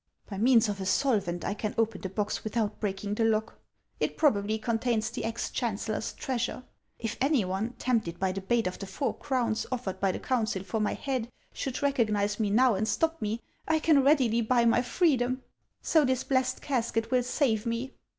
[0.31, 3.59] "By means of a solvent, I can open the box without breaking the lock.
[3.99, 6.63] It probably contains the ex chan cellor's treasure.
[6.97, 10.63] If any one, tempted by the bait of the four crowns offered by the council
[10.63, 14.81] for my head, should recognize me now and stop me, I can readily buy my
[14.81, 15.43] freedom.
[15.83, 17.93] So this blessed casket will save me."